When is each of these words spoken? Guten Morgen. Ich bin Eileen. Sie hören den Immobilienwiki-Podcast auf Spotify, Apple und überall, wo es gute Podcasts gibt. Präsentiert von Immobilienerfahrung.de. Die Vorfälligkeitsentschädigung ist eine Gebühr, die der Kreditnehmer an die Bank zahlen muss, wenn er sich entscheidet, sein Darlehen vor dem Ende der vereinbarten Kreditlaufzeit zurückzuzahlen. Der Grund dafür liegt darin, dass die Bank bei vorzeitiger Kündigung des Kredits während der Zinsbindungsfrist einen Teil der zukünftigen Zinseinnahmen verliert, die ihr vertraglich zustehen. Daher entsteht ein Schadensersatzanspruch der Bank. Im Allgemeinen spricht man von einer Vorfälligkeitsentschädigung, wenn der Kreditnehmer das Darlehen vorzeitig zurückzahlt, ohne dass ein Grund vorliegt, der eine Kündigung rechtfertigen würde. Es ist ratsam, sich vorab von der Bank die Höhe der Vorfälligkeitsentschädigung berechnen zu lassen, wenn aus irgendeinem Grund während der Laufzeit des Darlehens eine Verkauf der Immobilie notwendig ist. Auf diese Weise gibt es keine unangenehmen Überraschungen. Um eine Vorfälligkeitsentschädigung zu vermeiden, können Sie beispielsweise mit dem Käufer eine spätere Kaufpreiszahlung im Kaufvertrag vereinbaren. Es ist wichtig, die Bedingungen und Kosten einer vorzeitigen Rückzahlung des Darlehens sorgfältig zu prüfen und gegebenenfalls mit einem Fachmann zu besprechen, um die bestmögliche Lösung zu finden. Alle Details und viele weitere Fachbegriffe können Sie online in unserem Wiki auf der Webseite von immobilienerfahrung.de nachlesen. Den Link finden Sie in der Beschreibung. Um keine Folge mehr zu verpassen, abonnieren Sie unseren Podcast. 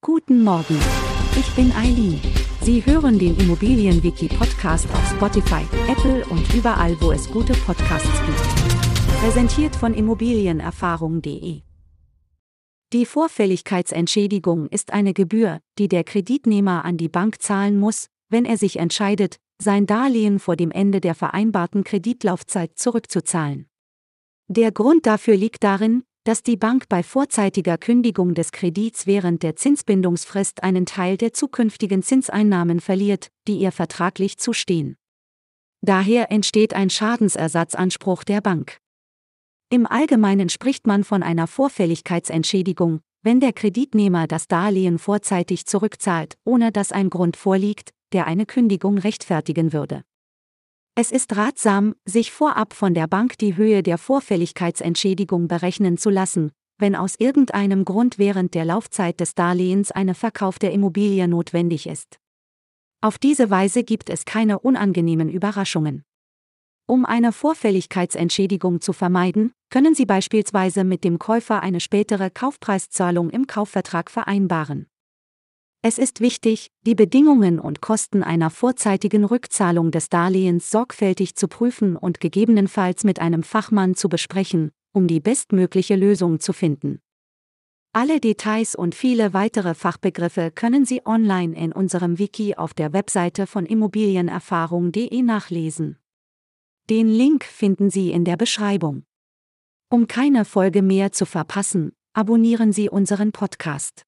Guten 0.00 0.44
Morgen. 0.44 0.78
Ich 1.36 1.52
bin 1.56 1.72
Eileen. 1.72 2.20
Sie 2.60 2.86
hören 2.86 3.18
den 3.18 3.36
Immobilienwiki-Podcast 3.36 4.88
auf 4.92 5.10
Spotify, 5.10 5.64
Apple 5.90 6.24
und 6.26 6.54
überall, 6.54 6.96
wo 7.00 7.10
es 7.10 7.28
gute 7.28 7.52
Podcasts 7.52 8.08
gibt. 8.24 9.18
Präsentiert 9.20 9.74
von 9.74 9.94
Immobilienerfahrung.de. 9.94 11.62
Die 12.92 13.06
Vorfälligkeitsentschädigung 13.06 14.68
ist 14.68 14.92
eine 14.92 15.14
Gebühr, 15.14 15.58
die 15.78 15.88
der 15.88 16.04
Kreditnehmer 16.04 16.84
an 16.84 16.96
die 16.96 17.08
Bank 17.08 17.42
zahlen 17.42 17.80
muss, 17.80 18.08
wenn 18.28 18.44
er 18.44 18.56
sich 18.56 18.78
entscheidet, 18.78 19.40
sein 19.60 19.86
Darlehen 19.86 20.38
vor 20.38 20.54
dem 20.54 20.70
Ende 20.70 21.00
der 21.00 21.16
vereinbarten 21.16 21.82
Kreditlaufzeit 21.82 22.78
zurückzuzahlen. 22.78 23.66
Der 24.46 24.70
Grund 24.70 25.06
dafür 25.06 25.36
liegt 25.36 25.64
darin, 25.64 26.04
dass 26.28 26.42
die 26.42 26.58
Bank 26.58 26.90
bei 26.90 27.02
vorzeitiger 27.02 27.78
Kündigung 27.78 28.34
des 28.34 28.52
Kredits 28.52 29.06
während 29.06 29.42
der 29.42 29.56
Zinsbindungsfrist 29.56 30.62
einen 30.62 30.84
Teil 30.84 31.16
der 31.16 31.32
zukünftigen 31.32 32.02
Zinseinnahmen 32.02 32.80
verliert, 32.80 33.28
die 33.46 33.56
ihr 33.56 33.72
vertraglich 33.72 34.36
zustehen. 34.36 34.96
Daher 35.80 36.30
entsteht 36.30 36.74
ein 36.74 36.90
Schadensersatzanspruch 36.90 38.24
der 38.24 38.42
Bank. 38.42 38.76
Im 39.70 39.86
Allgemeinen 39.86 40.50
spricht 40.50 40.86
man 40.86 41.02
von 41.02 41.22
einer 41.22 41.46
Vorfälligkeitsentschädigung, 41.46 43.00
wenn 43.22 43.40
der 43.40 43.54
Kreditnehmer 43.54 44.26
das 44.26 44.48
Darlehen 44.48 44.98
vorzeitig 44.98 45.64
zurückzahlt, 45.64 46.36
ohne 46.44 46.72
dass 46.72 46.92
ein 46.92 47.08
Grund 47.08 47.38
vorliegt, 47.38 47.94
der 48.12 48.26
eine 48.26 48.44
Kündigung 48.44 48.98
rechtfertigen 48.98 49.72
würde. 49.72 50.02
Es 51.00 51.12
ist 51.12 51.36
ratsam, 51.36 51.94
sich 52.04 52.32
vorab 52.32 52.74
von 52.74 52.92
der 52.92 53.06
Bank 53.06 53.38
die 53.38 53.54
Höhe 53.54 53.84
der 53.84 53.98
Vorfälligkeitsentschädigung 53.98 55.46
berechnen 55.46 55.96
zu 55.96 56.10
lassen, 56.10 56.50
wenn 56.76 56.96
aus 56.96 57.14
irgendeinem 57.20 57.84
Grund 57.84 58.18
während 58.18 58.52
der 58.54 58.64
Laufzeit 58.64 59.20
des 59.20 59.36
Darlehens 59.36 59.92
eine 59.92 60.16
Verkauf 60.16 60.58
der 60.58 60.72
Immobilie 60.72 61.28
notwendig 61.28 61.86
ist. 61.86 62.18
Auf 63.00 63.16
diese 63.16 63.48
Weise 63.48 63.84
gibt 63.84 64.10
es 64.10 64.24
keine 64.24 64.58
unangenehmen 64.58 65.28
Überraschungen. 65.28 66.02
Um 66.88 67.04
eine 67.04 67.30
Vorfälligkeitsentschädigung 67.30 68.80
zu 68.80 68.92
vermeiden, 68.92 69.52
können 69.70 69.94
Sie 69.94 70.04
beispielsweise 70.04 70.82
mit 70.82 71.04
dem 71.04 71.20
Käufer 71.20 71.62
eine 71.62 71.78
spätere 71.78 72.28
Kaufpreiszahlung 72.28 73.30
im 73.30 73.46
Kaufvertrag 73.46 74.10
vereinbaren. 74.10 74.88
Es 75.80 75.96
ist 75.98 76.20
wichtig, 76.20 76.72
die 76.82 76.96
Bedingungen 76.96 77.60
und 77.60 77.80
Kosten 77.80 78.24
einer 78.24 78.50
vorzeitigen 78.50 79.24
Rückzahlung 79.24 79.92
des 79.92 80.08
Darlehens 80.08 80.72
sorgfältig 80.72 81.36
zu 81.36 81.46
prüfen 81.46 81.94
und 81.94 82.18
gegebenenfalls 82.18 83.04
mit 83.04 83.20
einem 83.20 83.44
Fachmann 83.44 83.94
zu 83.94 84.08
besprechen, 84.08 84.72
um 84.92 85.06
die 85.06 85.20
bestmögliche 85.20 85.94
Lösung 85.94 86.40
zu 86.40 86.52
finden. 86.52 87.00
Alle 87.92 88.18
Details 88.18 88.74
und 88.74 88.96
viele 88.96 89.32
weitere 89.34 89.74
Fachbegriffe 89.74 90.50
können 90.50 90.84
Sie 90.84 91.06
online 91.06 91.56
in 91.56 91.72
unserem 91.72 92.18
Wiki 92.18 92.56
auf 92.56 92.74
der 92.74 92.92
Webseite 92.92 93.46
von 93.46 93.64
immobilienerfahrung.de 93.64 95.22
nachlesen. 95.22 95.96
Den 96.90 97.08
Link 97.08 97.44
finden 97.44 97.88
Sie 97.88 98.10
in 98.10 98.24
der 98.24 98.36
Beschreibung. 98.36 99.04
Um 99.90 100.08
keine 100.08 100.44
Folge 100.44 100.82
mehr 100.82 101.12
zu 101.12 101.24
verpassen, 101.24 101.92
abonnieren 102.14 102.72
Sie 102.72 102.90
unseren 102.90 103.30
Podcast. 103.30 104.07